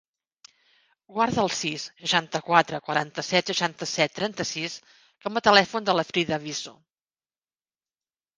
Guarda 1.17 1.41
el 1.43 1.51
sis, 1.57 1.83
seixanta-quatre, 1.99 2.79
quaranta-set, 2.87 3.51
seixanta-set, 3.53 4.15
trenta-sis 4.21 4.79
com 5.27 5.39
a 5.39 5.45
telèfon 5.51 5.87
de 5.91 5.97
la 6.01 6.09
Frida 6.11 6.41
Viso. 6.49 6.75